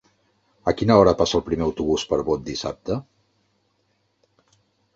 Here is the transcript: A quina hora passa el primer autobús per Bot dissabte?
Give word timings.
A 0.71 0.71
quina 0.79 0.95
hora 1.01 1.13
passa 1.19 1.37
el 1.41 1.43
primer 1.49 1.67
autobús 1.67 2.07
per 2.13 2.19
Bot 2.29 2.43
dissabte? 2.49 2.99